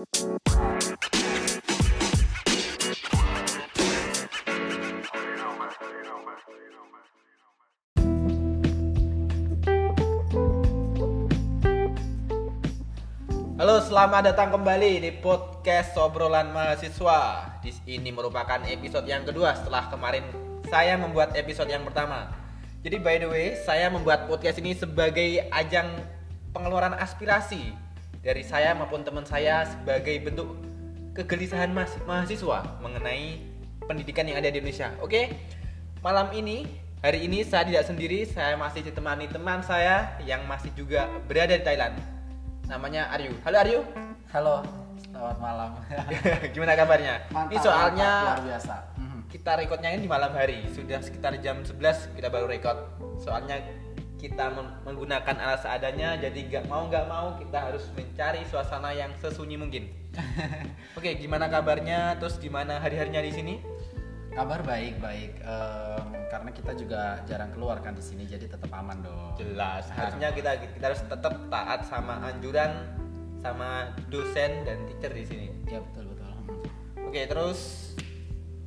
[0.00, 0.16] Halo,
[13.84, 17.60] selamat datang kembali di podcast Sobrolan Mahasiswa.
[17.60, 20.24] Di ini merupakan episode yang kedua setelah kemarin
[20.72, 22.32] saya membuat episode yang pertama.
[22.80, 25.92] Jadi by the way, saya membuat podcast ini sebagai ajang
[26.56, 27.89] pengeluaran aspirasi
[28.20, 30.52] dari saya maupun teman saya sebagai bentuk
[31.16, 33.40] kegelisahan mas- mahasiswa mengenai
[33.88, 34.92] pendidikan yang ada di Indonesia.
[35.00, 35.32] Oke,
[36.04, 36.68] malam ini
[37.00, 41.64] hari ini saya tidak sendiri, saya masih ditemani teman saya yang masih juga berada di
[41.64, 41.96] Thailand.
[42.68, 43.32] Namanya Aryu.
[43.42, 43.80] Halo Aryu.
[44.30, 44.56] Halo,
[45.10, 45.70] selamat malam.
[46.54, 47.14] Gimana kabarnya?
[47.34, 48.74] Mantap, ini soalnya mantap, luar biasa.
[48.94, 49.20] Mhm.
[49.26, 50.68] kita recordnya ini di malam hari.
[50.70, 52.78] Sudah sekitar jam 11 kita baru record.
[53.18, 53.58] Soalnya
[54.20, 54.52] kita
[54.84, 59.88] menggunakan alat seadanya jadi nggak mau nggak mau kita harus mencari suasana yang sesunyi mungkin.
[60.98, 62.20] Oke, gimana kabarnya?
[62.20, 63.54] Terus gimana hari-harinya di sini?
[64.36, 65.40] Kabar baik baik.
[65.40, 69.40] Em, karena kita juga jarang keluar kan di sini, jadi tetap aman dong.
[69.40, 69.88] Jelas.
[69.96, 72.70] Harusnya kita kita harus tetap taat sama anjuran
[73.40, 75.46] sama dosen dan teacher di sini.
[75.64, 76.28] Ya betul betul.
[77.08, 77.90] Oke, terus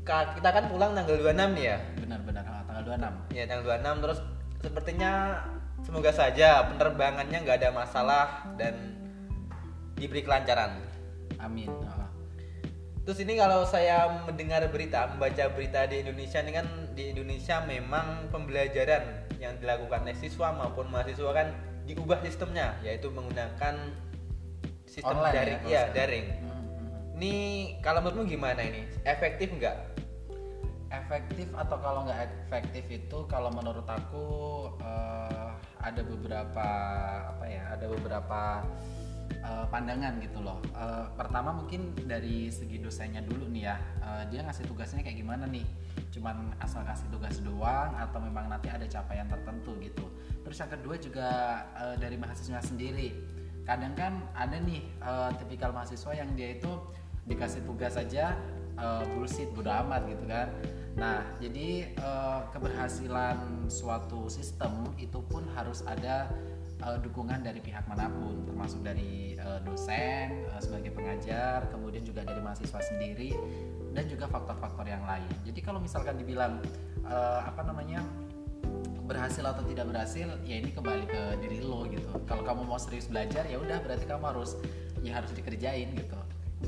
[0.02, 1.77] ka- kita kan pulang tanggal 26 nih ya.
[2.02, 2.83] Benar-benar ah, tanggal
[3.30, 3.38] 26.
[3.38, 4.20] Ya tanggal 26 terus
[4.64, 5.44] sepertinya
[5.83, 8.95] semoga saja penerbangannya nggak ada masalah dan
[10.00, 10.80] diberi kelancaran.
[11.44, 11.67] Amin.
[11.86, 12.08] Ah.
[13.03, 18.31] Terus ini kalau saya mendengar berita, membaca berita di Indonesia ini kan di Indonesia memang
[18.31, 21.52] pembelajaran yang dilakukan oleh siswa maupun mahasiswa kan
[21.83, 23.92] diubah sistemnya yaitu menggunakan
[24.88, 25.95] sistem Online ya, daring ya, sekarang.
[26.00, 26.27] daring.
[26.31, 27.16] Mhm, mhm.
[27.20, 27.33] Ini
[27.83, 28.88] kalau menurutmu gimana ini?
[29.03, 29.92] Efektif nggak?
[30.94, 34.25] Efektif atau kalau nggak efektif itu kalau menurut aku
[34.77, 35.49] eh,
[35.81, 36.67] ada beberapa
[37.33, 37.73] apa ya?
[37.73, 38.61] Ada beberapa
[39.41, 40.61] eh, pandangan gitu loh.
[40.69, 43.75] Eh, pertama mungkin dari segi dosennya dulu nih ya.
[44.05, 45.66] Eh, dia ngasih tugasnya kayak gimana nih?
[46.14, 50.05] Cuman asal kasih tugas doang atau memang nanti ada capaian tertentu gitu.
[50.45, 51.30] Terus yang kedua juga
[51.73, 53.17] eh, dari mahasiswa sendiri.
[53.65, 56.70] Kadang kan ada nih eh, tipikal mahasiswa yang dia itu
[57.25, 58.37] dikasih tugas saja
[58.78, 60.48] eh, bullshit bodo amat gitu kan.
[60.94, 66.30] Nah, jadi eh, keberhasilan suatu sistem itu pun harus ada
[66.82, 72.22] eh, dukungan dari pihak mana pun, termasuk dari eh, dosen eh, sebagai pengajar, kemudian juga
[72.22, 73.34] dari mahasiswa sendiri
[73.94, 75.30] dan juga faktor-faktor yang lain.
[75.45, 76.61] Jadi kalau misalkan dibilang
[77.05, 78.05] eh, apa namanya
[79.04, 82.08] berhasil atau tidak berhasil, ya ini kembali ke diri lo gitu.
[82.23, 84.55] Kalau kamu mau serius belajar, ya udah berarti kamu harus
[85.04, 86.16] ya harus dikerjain gitu.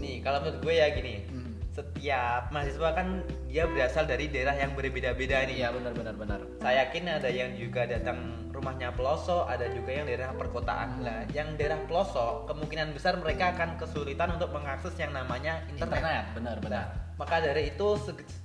[0.03, 1.44] Nih kalau menurut gue ya gini, Hmm.
[1.75, 3.19] Setiap mahasiswa kan
[3.51, 5.59] dia berasal dari daerah yang berbeda-beda nih.
[5.59, 6.39] Iya benar-benar benar.
[6.63, 11.03] Saya yakin ada yang juga datang rumahnya pelosok, ada juga yang daerah perkotaan.
[11.03, 15.99] Lah, yang daerah pelosok kemungkinan besar mereka akan kesulitan untuk mengakses yang namanya internet.
[15.99, 16.85] Internet, benar-benar.
[16.87, 17.87] Nah, maka dari itu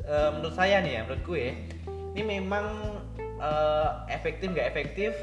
[0.02, 1.44] eh, menurut saya nih ya, menurut gue
[2.18, 2.66] ini memang
[3.38, 5.14] eh, efektif nggak efektif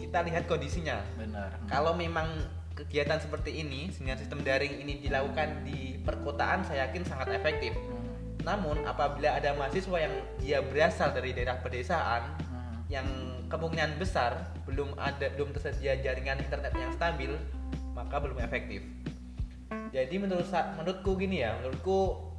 [0.00, 1.04] kita lihat kondisinya.
[1.20, 1.60] Benar.
[1.68, 2.32] Kalau memang
[2.72, 7.76] kegiatan seperti ini dengan sistem daring ini dilakukan di perkotaan, saya yakin sangat efektif.
[7.76, 8.42] Hmm.
[8.42, 12.84] Namun apabila ada mahasiswa yang dia berasal dari daerah pedesaan Hmm.
[12.90, 13.08] yang
[13.48, 17.32] kemungkinan besar belum ada belum tersedia jaringan internet yang stabil,
[17.92, 18.82] maka belum efektif.
[19.92, 22.32] Jadi menurut menurutku gini ya, menurutku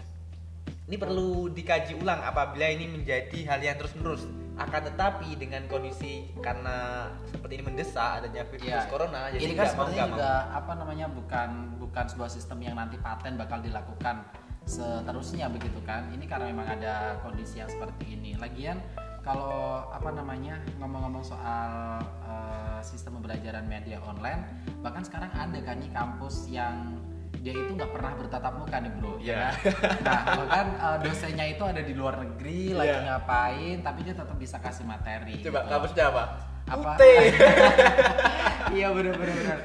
[0.89, 4.25] ini perlu dikaji ulang apabila ini menjadi hal yang terus menerus.
[4.53, 8.85] Akan tetapi dengan kondisi karena seperti ini mendesak adanya virus Iya.
[8.85, 10.17] corona, jadi ini kan sebenarnya nggak mau.
[10.17, 11.49] juga apa namanya bukan
[11.81, 14.21] bukan sebuah sistem yang nanti paten bakal dilakukan
[14.63, 18.79] seterusnya begitu kan ini karena memang ada kondisi yang seperti ini lagian
[19.19, 24.47] kalau apa namanya ngomong-ngomong soal eh, sistem pembelajaran media online
[24.79, 26.95] bahkan sekarang ada kan nih kampus yang
[27.39, 29.33] dia itu nggak pernah bertatap muka nih bro Iya.
[29.33, 29.53] ya kan?
[30.01, 32.99] nah bahkan eh, dosennya itu ada di luar negeri lagi Iya.
[33.09, 35.69] ngapain tapi dia tetap bisa kasih materi Coba gitu.
[35.69, 36.23] kampusnya apa?
[36.63, 36.91] Apa?
[38.73, 39.59] Iya benar benar benar.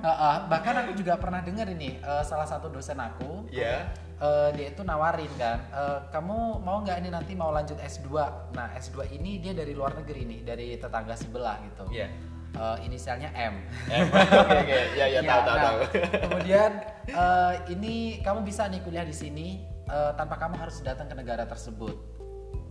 [0.00, 3.88] Heeh, bahkan aku juga pernah dengar ini eh, salah satu dosen aku ya.
[4.18, 8.10] eh, dia itu nawarin kan, eh, kamu mau nggak ini nanti mau lanjut S2?
[8.52, 11.84] Nah S2 ini dia dari luar negeri nih, dari tetangga sebelah gitu.
[11.90, 12.08] Iya.
[12.50, 13.62] Eh, inisialnya M.
[13.86, 14.02] Eh,
[14.42, 15.78] Oke oke, ya ya tahu tahu nah, tahu.
[16.26, 16.70] Kemudian
[17.06, 17.94] eh, ini
[18.26, 21.94] kamu bisa nih kuliah di sini eh, tanpa kamu harus datang ke negara tersebut.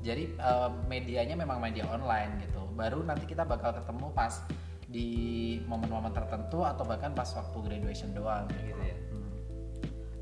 [0.03, 2.59] Jadi eh, medianya memang media online gitu.
[2.75, 4.43] Baru nanti kita bakal ketemu pas
[4.89, 5.09] di
[5.69, 8.97] momen-momen tertentu atau bahkan pas waktu graduation doang Gitu ya.
[9.13, 9.31] Hmm.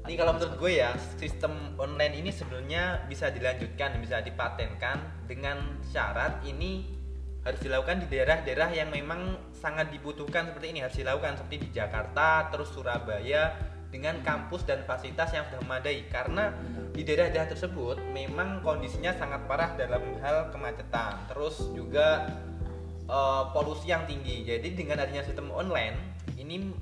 [0.05, 6.43] Ini kalau menurut gue ya, sistem online ini sebenarnya bisa dilanjutkan, bisa dipatenkan dengan syarat
[6.45, 6.96] ini
[7.47, 10.83] harus dilakukan di daerah-daerah yang memang sangat dibutuhkan seperti ini.
[10.83, 13.55] Harus dilakukan seperti di Jakarta, terus Surabaya,
[13.87, 16.11] dengan kampus dan fasilitas yang sudah memadai.
[16.11, 16.51] Karena
[16.91, 21.23] di daerah-daerah tersebut memang kondisinya sangat parah dalam hal kemacetan.
[21.31, 22.35] Terus juga
[23.07, 24.43] eh, polusi yang tinggi.
[24.43, 25.95] Jadi dengan adanya sistem online
[26.35, 26.75] ini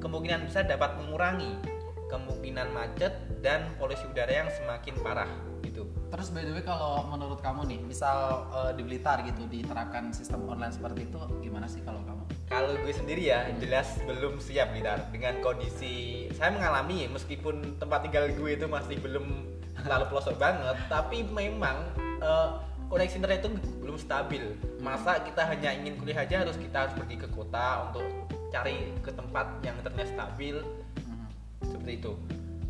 [0.00, 1.76] kemungkinan besar dapat mengurangi
[2.08, 5.30] kemungkinan macet dan polusi udara yang semakin parah
[5.76, 5.84] gitu.
[6.08, 10.48] Terus by the way kalau menurut kamu nih, misal eh, di Blitar gitu diterapkan sistem
[10.48, 12.24] online seperti itu, gimana sih kalau kamu?
[12.48, 18.32] Kalau gue sendiri ya jelas belum siap Blitar dengan kondisi saya mengalami meskipun tempat tinggal
[18.32, 19.44] gue itu masih belum
[19.84, 21.76] terlalu pelosok banget tapi memang
[22.24, 22.48] eh,
[22.88, 23.50] koneksi internet itu
[23.84, 24.44] belum stabil.
[24.80, 28.06] Masa kita hanya ingin kuliah aja harus kita harus pergi ke kota untuk
[28.48, 30.56] cari ke tempat yang internet stabil.
[30.96, 31.28] Mhm.
[31.66, 32.12] seperti itu.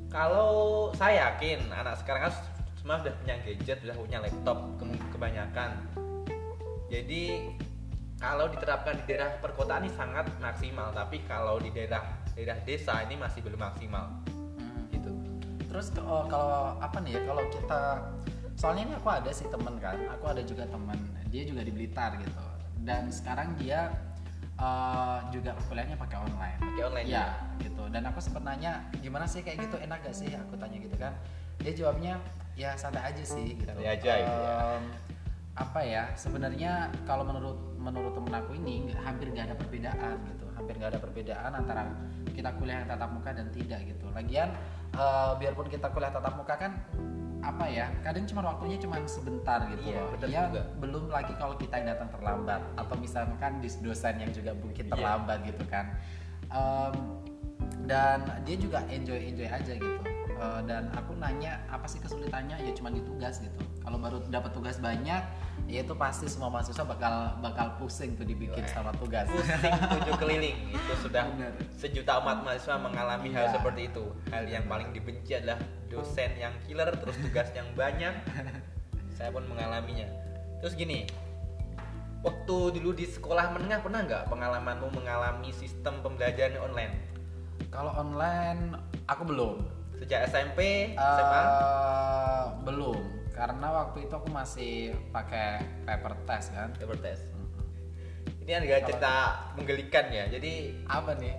[0.09, 2.35] Kalau saya yakin anak sekarang kan
[2.87, 5.71] semua sudah punya gadget sudah punya laptop ke- kebanyakan.
[6.87, 7.51] Jadi
[8.15, 12.07] kalau diterapkan di daerah perkotaan ini sangat maksimal tapi kalau di daerah
[12.39, 14.07] daerah desa ini masih belum maksimal.
[14.23, 14.95] Mhm.
[14.95, 15.11] gitu.
[15.67, 17.83] Terus oh, kalau apa nih ya kalau kita
[18.55, 22.15] soalnya ini aku ada sih temen kan, aku ada juga temen dia juga di Blitar
[22.23, 22.45] gitu.
[22.87, 23.91] Dan sekarang dia
[24.63, 26.59] eh, juga kuliahnya pakai online.
[26.63, 27.35] pakai online Iya
[27.67, 27.83] gitu.
[27.91, 30.31] Dan aku sempat nanya gimana sih kayak gitu enak gak sih?
[30.39, 31.19] Aku tanya gitu kan.
[31.59, 32.23] Dia jawabnya
[32.57, 33.69] ya santai aja sih gitu.
[33.69, 34.57] Santai aja gitu ya.
[35.57, 40.45] Apa ya sebenarnya kalau menurut menurut temen aku ini hampir nggak ada perbedaan gitu.
[40.57, 41.83] Hampir nggak ada perbedaan antara
[42.33, 44.05] kita kuliah yang tatap muka dan tidak gitu.
[44.13, 44.49] Lagian
[44.93, 46.73] eh, biarpun kita kuliah tatap muka kan
[47.45, 50.19] apa ya kadang cuma waktunya cuma sebentar gitu Iya, loh.
[50.27, 50.63] ya juga.
[50.83, 52.61] belum lagi kalau kita yang datang terlambat.
[52.75, 54.93] Atau misalkan di dosen yang juga mungkin Iya.
[54.97, 55.87] terlambat gitu kan.
[56.51, 56.95] Em,
[57.87, 60.01] dan dia juga enjoy enjoy aja gitu
[60.37, 62.61] Eh, dan aku nanya apa sih kesulitannya?
[62.61, 63.57] Ya cuma di tugas gitu.
[63.81, 65.23] Kalau baru dapat tugas banyak
[65.67, 68.69] ya itu pasti semua mahasiswa bakal bakal pusing tuh dibikin Wah.
[68.69, 69.25] sama tugas.
[69.33, 70.57] Pusing tujuh keliling.
[70.77, 71.57] Itu sudah Bener.
[71.73, 73.53] sejuta umat mahasiswa mengalami hal Iya.
[73.57, 74.05] seperti itu.
[74.29, 75.57] Hal yang paling dibenci adalah
[75.89, 78.13] dosen yang killer terus tugas yang banyak.
[79.17, 80.05] Saya pun mengalaminya.
[80.61, 81.09] Terus gini
[82.21, 86.93] waktu dulu di sekolah menengah pernah nggak pengalamanmu mengalami sistem pembelajaran online?
[87.73, 88.77] Kalau online
[89.09, 89.76] aku belum
[90.07, 93.03] sejak SMP SMA Eh, belum.
[93.35, 96.71] Karena waktu itu aku masih pakai paper test kan?
[96.79, 97.27] Paper test.
[98.47, 99.15] Ini ada cerita
[99.59, 101.35] menggelikan ya jadi apa nih?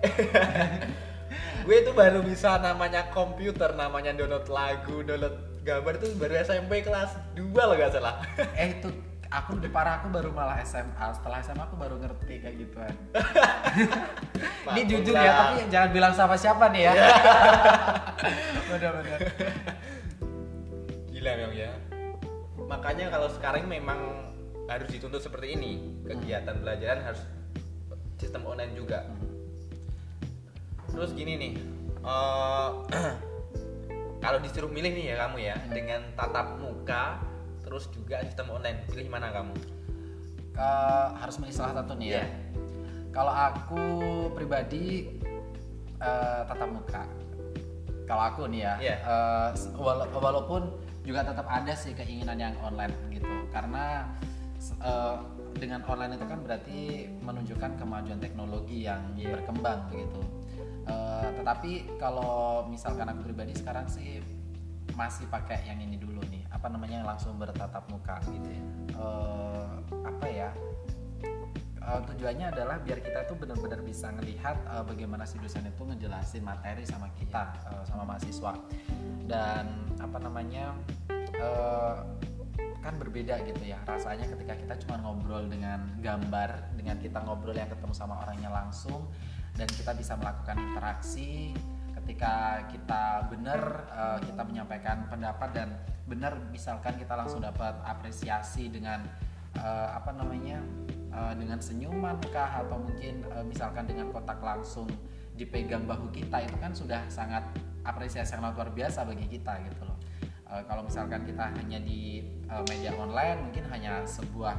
[1.64, 7.16] Gue itu baru bisa namanya komputer namanya download lagu download gambar itu baru SMP kelas
[7.32, 8.20] 2 loh gak salah.
[8.60, 8.88] Eh itu
[9.28, 12.94] aku lebih parah aku baru malah SMA setelah SMA aku baru ngerti kayak gituan
[14.74, 16.92] ini jujur ya tapi jangan bilang sama siapa nih ya.
[18.68, 19.20] Benar-benar
[21.18, 21.70] gila memang ya.
[22.70, 23.98] Makanya kalau sekarang memang
[24.70, 25.72] harus dituntut seperti ini.
[26.06, 27.26] Kegiatan pelajaran harus
[28.22, 29.02] sistem online juga.
[30.94, 31.52] Terus gini nih
[32.06, 32.70] eh,
[34.24, 37.18] kalau disuruh milih nih ya kamu ya dengan tatap muka
[37.66, 39.58] terus juga sistem online pilih mana kamu?
[40.54, 42.22] Ke- harus salah satu nih ya.
[42.22, 42.26] Iya.
[43.10, 43.82] Kalau aku
[44.32, 45.08] pribadi
[45.98, 47.02] eh, tatap muka.
[48.06, 48.96] Kalau aku nih ya Iya.
[49.02, 50.70] eh, wala- walaupun
[51.02, 53.26] juga tetap ada sih keinginan yang online gitu.
[53.50, 54.06] Karena
[54.78, 55.16] eh,
[55.58, 56.80] dengan online itu kan berarti
[57.18, 59.34] menunjukkan kemajuan teknologi yang Iya.
[59.36, 60.20] berkembang begitu.
[60.88, 64.22] Eh, tetapi kalau misalkan aku pribadi sekarang sih
[64.94, 66.46] masih pakai yang ini dulu nih.
[66.48, 68.62] Apa namanya yang langsung bertatap muka gitu ya.
[68.94, 69.66] Eh,
[70.06, 70.50] apa ya
[71.88, 76.44] Eh, tujuannya adalah biar kita tuh benar-benar bisa ngelihat eh, bagaimana si dosen itu ngejelasin
[76.44, 78.52] materi sama kita eh, sama mahasiswa.
[79.24, 80.76] Dan apa namanya
[81.16, 81.96] eh,
[82.84, 83.80] kan berbeda gitu ya.
[83.88, 89.08] Rasanya ketika kita cuma ngobrol dengan gambar dengan kita ngobrol yang ketemu sama orangnya langsung
[89.56, 91.56] dan kita bisa melakukan interaksi
[91.96, 93.60] ketika kita benar
[93.96, 95.68] eh, kita menyampaikan pendapat dan
[96.04, 99.08] benar misalkan kita langsung dapat apresiasi dengan
[99.56, 100.60] eh, apa namanya
[101.18, 102.62] eh, dengan senyuman kah?
[102.62, 104.86] Atau mungkin eh, misalkan dengan kontak langsung
[105.34, 107.42] dipegang bahu kita itu kan sudah sangat
[107.86, 109.98] apresiasi yang luar biasa bagi kita gitu loh.
[110.48, 114.56] Eh, kalau misalkan kita hanya di eh, media online mungkin hanya sebuah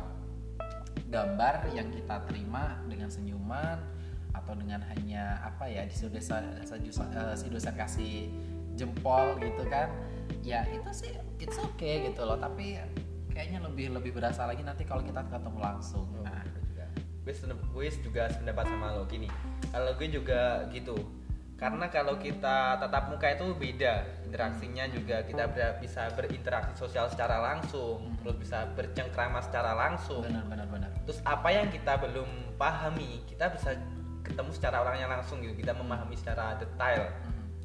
[1.09, 3.81] gambar yang kita terima dengan senyuman
[4.29, 6.61] atau dengan hanya apa ya di si dosen,
[7.33, 8.29] si dosen kasih
[8.77, 9.89] jempol gitu kan
[10.45, 11.11] ya itu sih
[11.41, 12.37] it's okay gitu loh.
[12.37, 12.77] Tapi
[13.33, 16.05] kayaknya lebih lebih berasa lagi nanti kalau kita ketemu langsung.
[16.21, 16.48] Nah juga
[17.29, 19.05] gue gue juga sependapat sama lo.
[19.05, 19.29] Gini
[19.69, 20.97] kalau gue juga gitu.
[21.59, 27.35] Karena kalau kita tatap muka itu beda interaksinya juga kita ber- bisa berinteraksi sosial secara
[27.43, 30.23] langsung terus bisa bercengkrama secara langsung.
[30.23, 30.89] Benar benar benar.
[31.03, 33.75] Terus apa yang kita belum pahami kita bisa
[34.23, 37.11] ketemu secara orangnya langsung gitu kita memahami secara detail.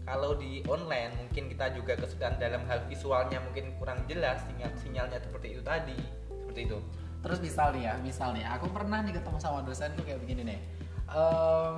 [0.04, 5.16] Kalau di online mungkin kita juga kesulitan dalam hal visualnya mungkin kurang jelas sinyal sinyalnya
[5.23, 5.97] seperti itu tadi
[6.28, 6.78] seperti itu
[7.24, 10.60] Terus misal nih ya, misal nih, aku pernah nih ketemu sama dosenku kayak begini nih.
[11.08, 11.76] Em,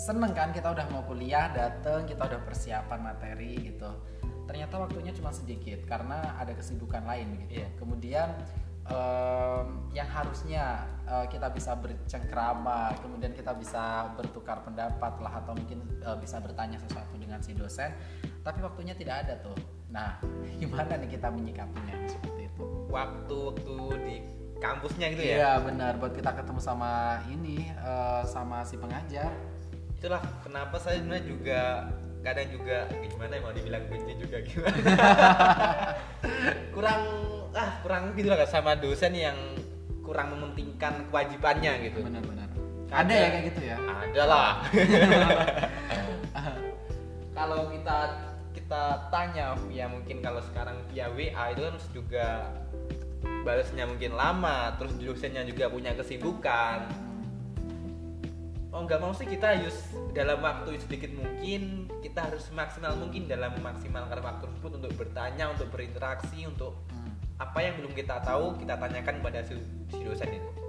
[0.00, 3.92] seneng kan kita udah mau kuliah, dateng, kita udah persiapan materi gitu.
[4.48, 7.60] Ternyata waktunya cuma sedikit karena ada kesibukan lain gitu.
[7.60, 7.68] Iya.
[7.76, 8.28] Kemudian
[8.88, 15.84] em, yang harusnya eh, kita bisa bercengkrama, kemudian kita bisa bertukar pendapat lah atau mungkin
[16.00, 17.92] eh, bisa bertanya sesuatu dengan si dosen,
[18.40, 19.56] tapi waktunya tidak ada tuh.
[19.92, 20.16] Nah,
[20.60, 21.96] gimana nih kita menyikapinya?
[22.86, 24.14] Waktu-waktu di
[24.56, 29.30] kampusnya gitu ya Iya benar buat kita ketemu sama ini eh, sama si pengajar.
[29.92, 31.60] itulah kenapa saya sebenarnya juga
[32.20, 34.76] kadang juga gimana ya mau dibilang benci juga gimana
[36.76, 37.00] kurang
[37.52, 39.36] ah kurang gitu lah sama dosen yang
[40.02, 42.48] kurang mementingkan kewajibannya gitu Benar-benar.
[42.86, 43.02] Ada.
[43.02, 43.76] Ada ya kayak gitu ya.
[43.82, 44.50] ada lah
[47.36, 47.96] kalau kita
[48.66, 52.26] kita tanya ya mungkin kalau sekarang via WA itu kan juga
[53.46, 56.90] balasnya mungkin lama terus dosennya juga punya kesibukan
[58.74, 63.54] oh nggak mau sih kita harus dalam waktu sedikit mungkin kita harus maksimal mungkin dalam
[63.54, 68.74] memaksimalkan waktu tersebut untuk bertanya untuk berinteraksi untuk Hmm, apa yang belum kita tahu kita
[68.82, 69.54] tanyakan pada si,
[69.94, 70.65] si dosen itu.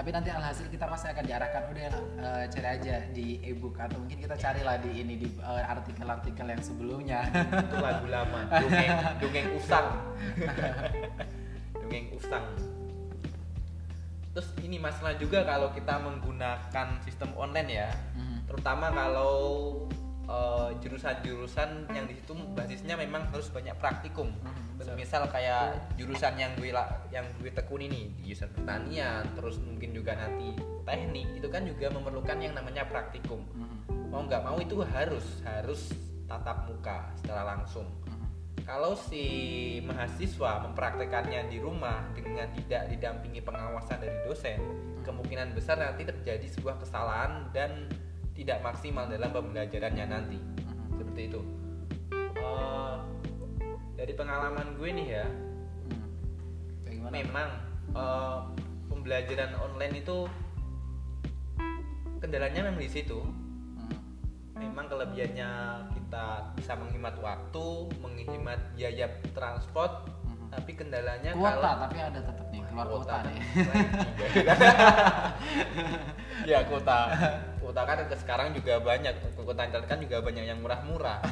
[0.00, 1.84] Tapi nanti alhasil kita pasti akan diarahkan udah
[2.24, 6.62] eh, cari aja di ebook atau mungkin kita carilah di ini di eh, artikel-artikel yang
[6.64, 7.20] sebelumnya.
[7.28, 9.92] itu lagu lama dongeng dongeng usang.
[11.84, 12.48] Dongeng usang.
[14.32, 17.92] Terus ini masalah juga kalau kita menggunakan sistem online ya.
[18.16, 19.36] Hmm, terutama kalau
[20.30, 24.30] eh, jurusan-jurusan yang di situ basisnya memang harus banyak praktikum.
[24.80, 24.96] Betul.
[24.96, 26.72] misal kayak jurusan yang gue
[27.12, 30.56] yang gue tekuni nih di jurusan pertanian terus mungkin juga nanti
[30.88, 33.44] teknik itu kan juga memerlukan yang namanya praktikum.
[33.52, 35.92] Hmm, mau nggak mau itu harus harus
[36.24, 37.84] tatap muka secara langsung.
[38.08, 38.24] Hmm.
[38.64, 39.24] kalau si
[39.82, 44.60] mahasiswa mempraktekannya di rumah dengan tidak didampingi pengawasan dari dosen,
[45.02, 47.90] kemungkinan besar nanti terjadi sebuah kesalahan dan
[48.40, 50.38] tidak maksimal dalam pembelajarannya nanti.
[50.40, 51.40] Hmm, Seperti itu.
[52.16, 52.96] Eh,
[54.00, 56.88] dari pengalaman gue nih ya, hmm.
[56.88, 57.12] Gimana?
[57.20, 57.48] memang
[57.92, 58.38] eh,
[58.88, 60.24] pembelajaran online itu
[62.24, 63.20] kendalanya memang di situ.
[63.20, 63.92] Hmm,
[64.56, 65.50] memang kelebihannya
[66.00, 70.48] kita bisa menghemat waktu, menghemat biaya transport, hmm.
[70.48, 73.38] tapi kendalanya Kuota kalau tapi ada tetap nih keluar kuota, nih.
[76.56, 77.00] ya kuota,
[77.70, 81.22] kuota kan ke sekarang juga banyak, kuota internet kan juga banyak yang murah-murah.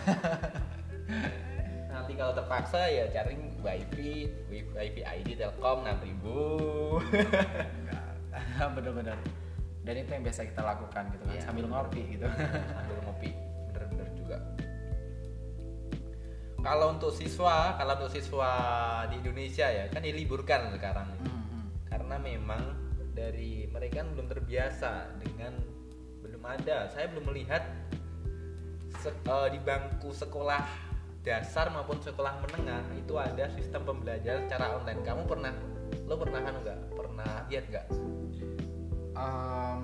[1.90, 6.22] Nanti kalau terpaksa ya cari wifi, wifi ID Telkom 6000
[8.78, 9.18] Bener-bener.
[9.82, 11.42] Dan itu yang biasa kita lakukan gitu kan Iya.
[11.42, 12.22] sambil ngopi gitu.
[12.70, 13.30] sambil ngopi
[13.72, 14.38] bener-bener juga
[16.60, 18.52] kalau untuk siswa kalau untuk siswa
[19.08, 21.64] di Indonesia ya kan diliburkan sekarang Hmm, hmm.
[21.88, 22.62] karena memang
[23.16, 25.56] dari mereka kan belum terbiasa dengan
[26.48, 26.88] ada.
[26.88, 27.62] Saya belum melihat
[29.04, 30.64] se- eh, di bangku sekolah
[31.22, 35.00] dasar maupun sekolah menengah itu ada sistem pembelajaran secara online.
[35.04, 35.52] Kamu pernah
[36.08, 36.78] lo pernah kan nggak?
[36.96, 37.86] Pernah lihat nggak?
[39.18, 39.82] Em,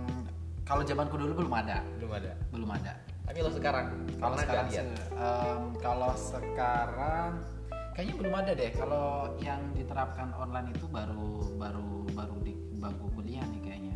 [0.64, 2.32] kalau zamanku dulu belum ada, belum ada.
[2.48, 2.94] Belum ada.
[3.24, 4.84] tapi lo sekarang Kalau sekarang se-
[5.16, 7.40] em, kalau sekarang
[7.96, 8.70] kayaknya belum ada deh.
[8.76, 13.93] Kalau yang diterapkan online itu baru baru baru di bangku kuliah nih kayaknya.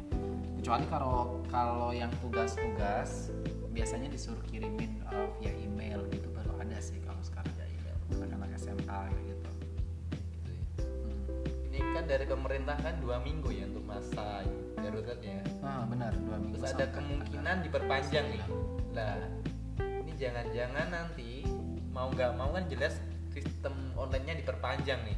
[0.68, 3.32] Kecuali kalau kalau yang tugas-tugas
[3.72, 8.52] biasanya disuruh kirimin eh, via email gitu baru ada sih kalau sekarang ya email anak-anak
[8.60, 9.48] SMA gitu.
[10.12, 10.64] Gitu ya.
[10.84, 11.72] Hmm.
[11.72, 14.44] ini kan dari pemerintah kan dua minggu ya untuk masa
[14.76, 16.60] daruratnya Ah benar dua minggu.
[16.60, 18.44] terus ada kemungkinan diperpanjang nih
[18.92, 19.24] lah
[19.80, 21.48] ini jangan-jangan nanti
[21.96, 23.00] mau nggak mau kan jelas
[23.32, 25.16] sistem onlinenya diperpanjang nih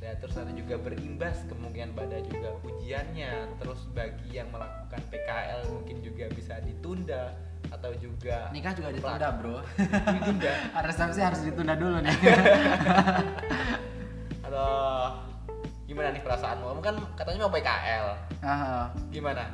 [0.00, 3.52] Ya, terus ada juga berimbas kemungkinan pada juga ujiannya.
[3.60, 7.36] Terus bagi yang melakukan PKL mungkin juga bisa ditunda
[7.68, 9.60] atau juga Nikah juga ditunda bro.
[10.16, 10.52] ditunda.
[10.88, 12.16] Resepsi harus ditunda dulu nih.
[14.48, 14.72] atau
[15.84, 16.64] gimana nih perasaanmu?
[16.64, 18.06] Kamu kan katanya mau PKL
[18.40, 19.44] Ah, gimana?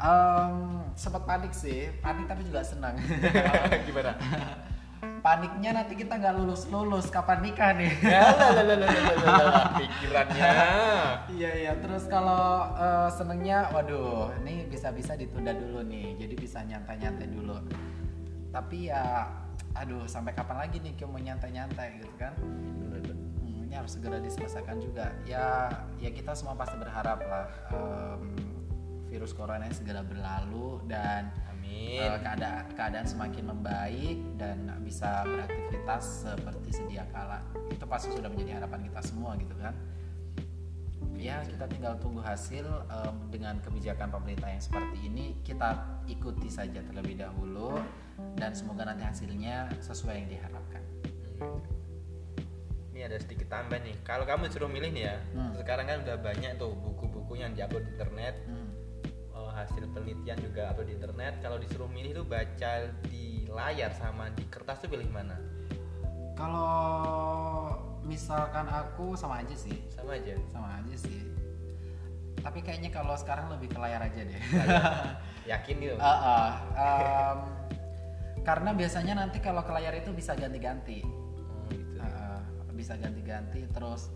[0.00, 2.96] Em, sempat panik sih, panik tapi juga senang.
[3.88, 4.12] gimana
[5.20, 7.92] Paniknya nanti kita nggak lulus lulus kapan nikah nih?
[8.00, 8.24] ya
[9.76, 10.52] pikirannya
[11.28, 11.72] Iya iya.
[11.76, 16.16] Terus kalau eh, senengnya, waduh, ini bisa-bisa ditunda dulu nih.
[16.16, 17.60] Jadi bisa nyantai-nyantai dulu.
[18.50, 19.28] Tapi ya,
[19.76, 22.32] aduh, sampai kapan lagi nih kita mau nyantai-nyantai gitu kan?
[22.40, 25.14] Hmm, ini harus segera diselesaikan juga.
[25.28, 25.70] Ya,
[26.02, 28.34] ya kita semua pasti berharap lah em,
[29.06, 31.30] virus corona ini segera berlalu dan
[31.70, 37.38] amin eh, keadaan keadaan semakin membaik dan bisa beraktivitas seperti sedia kala
[37.70, 39.74] itu pasti sudah menjadi harapan kita semua gitu kan
[41.14, 45.76] ya kita tinggal tunggu hasil em, dengan kebijakan pemerintah yang seperti ini kita
[46.08, 47.76] ikuti saja terlebih dahulu
[48.36, 50.82] dan semoga nanti hasilnya sesuai yang diharapkan
[51.40, 51.56] Hmm.
[52.92, 53.96] Ini ada sedikit tambah nih.
[54.04, 55.56] Kalau kamu disuruh milih nih ya, Hmm.
[55.56, 58.68] sekarang kan udah banyak tuh buku-buku yang diupload di internet, Hmm.
[59.64, 61.34] Hasil penelitian juga upload di internet.
[61.40, 62.72] Kalau disuruh milih tuh baca
[63.08, 65.36] di layar sama di kertas tuh pilih mana?
[66.40, 66.72] kalau
[68.00, 70.32] misalkan aku sama aja sih Sama aja.
[70.48, 71.20] sama aja sih
[72.40, 74.40] tapi kayaknya kalau sekarang lebih ke layar aja deh
[75.52, 75.96] Yakin gitu.
[76.00, 77.38] Uh, uh, um,
[78.40, 82.00] karena biasanya nanti kalau ke layar itu bisa ganti-ganti Oh, gitu.
[82.00, 82.40] Uh,
[82.72, 84.08] bisa ganti-ganti terus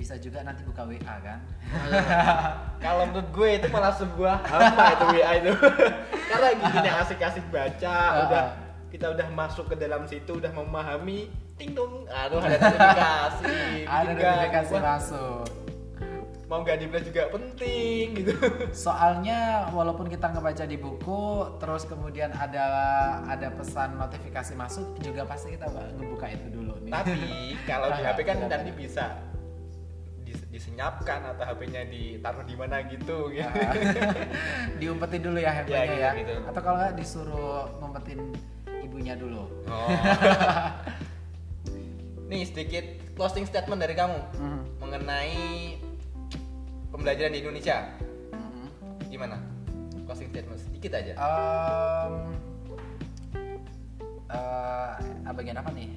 [0.00, 1.38] bisa juga nanti buka WA kan
[2.84, 5.52] Kalau menurut gue itu malah sebuah hampa itu WA itu.
[6.32, 8.48] Karena gini asik-asik baca, Ah, udah ah.
[8.88, 11.28] kita udah masuk ke dalam situ, udah memahami,
[11.60, 14.88] ting dong, aduh ada notifikasi, ada bikin notifikasi ganggu.
[14.88, 15.44] masuk
[16.50, 18.34] mau gak dibalas juga penting gitu.
[18.74, 22.66] soalnya walaupun kita ngebaca di buku terus kemudian ada
[23.22, 27.22] ada pesan notifikasi masuk juga pasti kita ngebuka itu dulu nih Tapi
[27.70, 29.14] kalau di HP kan benar, nanti bisa
[30.60, 33.32] disenyapkan atau HP-nya ditaruh di mana gitu.
[33.32, 33.48] gitu.
[34.84, 36.34] diumpetin dulu ya handphonenya gitu, ya, gitu.
[36.52, 38.20] atau kalau nggak disuruh ngumpetin
[38.84, 39.88] ibunya dulu Oh.
[42.30, 42.84] Nih sedikit
[43.16, 44.60] closing statement dari kamu Mhm.
[44.84, 45.40] mengenai
[46.92, 47.90] pembelajaran di Indonesia.
[48.30, 48.64] Mhm.
[49.10, 49.40] Gimana?
[50.06, 51.16] Closing statement sedikit aja.
[51.18, 52.14] Em,
[54.30, 55.88] eh, bagian apa nih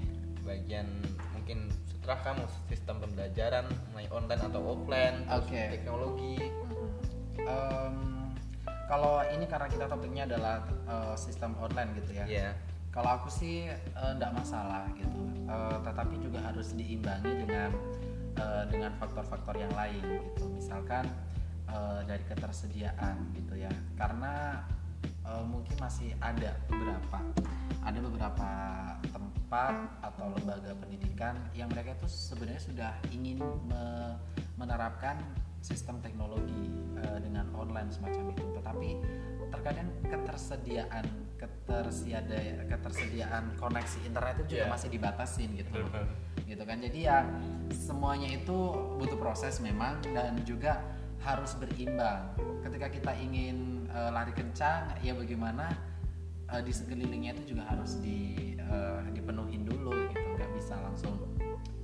[0.42, 0.88] Bagian
[2.04, 6.36] setelah kamu sistem pembelajaran mulai online atau offline, terus teknologi.
[7.40, 7.96] Em,
[8.92, 12.50] kalau ini karena kita topiknya adalah eh, sistem online gitu ya Iya.
[12.92, 17.70] Kalau aku sih enggak masalah gitu, Eh, tetapi juga harus diimbangi dengan
[18.40, 20.44] eh, dengan faktor-faktor yang lain gitu.
[20.56, 21.04] Misalkan
[21.68, 24.64] eh, dari ketersediaan gitu ya, karena
[25.04, 27.20] eh, mungkin masih ada beberapa
[27.84, 28.50] ada beberapa
[29.12, 34.16] tempat atau lembaga pendidikan yang mereka itu sebenarnya sudah ingin me-
[34.56, 35.20] menerapkan
[35.60, 38.90] sistem teknologi eh, dengan online semacam itu, tetapi
[39.52, 41.06] terkadang ketersediaan
[41.38, 42.40] ketersiada
[42.72, 44.72] ketersediaan koneksi internet itu juga Iya.
[44.72, 46.06] masih dibatasin gitu Betul.
[46.48, 47.18] gitu kan jadi ya
[47.70, 48.58] semuanya itu
[48.98, 50.80] butuh proses memang dan juga
[51.20, 52.32] harus berimbang
[52.64, 55.68] ketika kita ingin eh, lari kencang ya bagaimana
[56.54, 60.26] eh, di sekelilingnya itu juga harus di eh, dipenuhin dulu gitu.
[60.38, 61.18] Nggak bisa langsung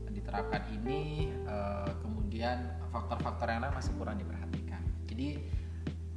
[0.09, 4.81] diterapkan ini eh, kemudian faktor-faktor yang lain masih kurang diperhatikan.
[5.09, 5.27] Jadi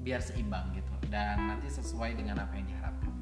[0.05, 0.93] biar seimbang gitu.
[1.09, 3.13] Dan nanti sesuai dengan apa yang diharapkan.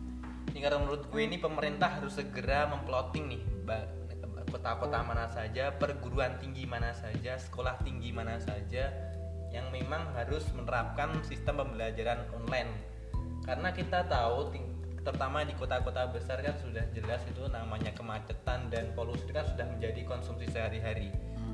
[0.51, 3.43] Ini karena menurut gue ini pemerintah harus segera memploting nih
[4.51, 8.90] kota-kota mana saja, perguruan tinggi mana saja, sekolah tinggi mana saja
[9.55, 12.71] yang memang harus menerapkan sistem pembelajaran online.
[13.47, 14.51] Karena kita tahu
[15.01, 20.05] terutama di kota-kota besar kan sudah jelas itu namanya kemacetan dan polusi kan sudah menjadi
[20.05, 21.09] konsumsi sehari-hari.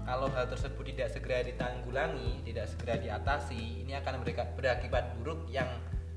[0.07, 4.23] Kalau hal tersebut tidak segera ditanggulangi, tidak segera diatasi, ini akan
[4.55, 5.67] berakibat buruk yang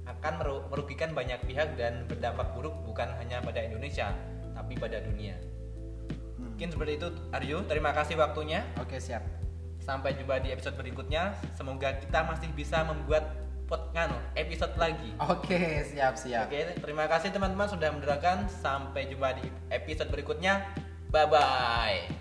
[0.06, 4.14] akan meru- merugikan banyak pihak dan berdampak buruk bukan hanya pada Indonesia,
[4.54, 5.38] tapi pada dunia.
[6.40, 8.68] Mungkin seperti itu Aryo, terima kasih waktunya.
[8.80, 9.24] oke siap
[9.80, 11.34] Sampai jumpa di episode berikutnya.
[11.56, 13.39] Semoga kita masih bisa membuat
[13.70, 15.14] pot nganu, episode lagi.
[15.22, 15.62] oke
[15.94, 18.50] siap siap Oke, terima kasih teman-teman sudah mendengarkan.
[18.50, 20.66] Sampai jumpa di episode berikutnya.
[21.14, 22.19] Bye bye.